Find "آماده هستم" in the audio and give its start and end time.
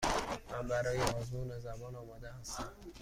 1.95-2.63